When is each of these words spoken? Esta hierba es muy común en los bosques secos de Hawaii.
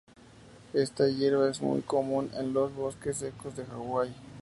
Esta 0.73 1.07
hierba 1.09 1.47
es 1.47 1.61
muy 1.61 1.81
común 1.81 2.31
en 2.33 2.53
los 2.53 2.73
bosques 2.73 3.17
secos 3.17 3.55
de 3.55 3.63
Hawaii. 3.65 4.15